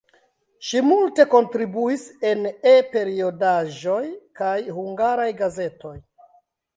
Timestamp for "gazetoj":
5.43-5.93